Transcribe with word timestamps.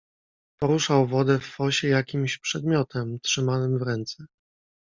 "Poruszał 0.59 1.07
wodę 1.07 1.39
w 1.39 1.45
fosie 1.45 1.87
jakimś 1.87 2.37
przedmiotem, 2.37 3.19
trzymanym 3.19 3.79
w 3.79 3.81
ręce." 3.81 4.25